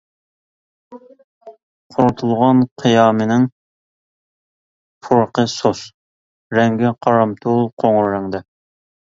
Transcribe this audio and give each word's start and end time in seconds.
قۇرۇتۇلغان 1.97 2.63
قىيامىنىڭ 2.83 3.45
پۇرىقى 5.09 5.45
سۇس، 5.53 5.85
رەڭگى 6.61 6.95
قارامتۇل 7.09 7.63
قوڭۇر 7.85 8.11
رەڭدە. 8.17 8.45